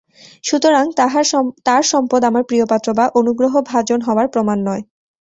সুতরাং 0.43 0.85
তার 1.67 1.83
সম্পদ 1.91 2.21
আমার 2.23 2.43
প্রিয়পাত্র 2.43 2.87
বা 2.93 3.05
অনুগ্রহভাজন 3.19 3.99
হওয়ার 4.07 4.27
প্রমাণ 4.33 4.57
নয়। 4.67 4.83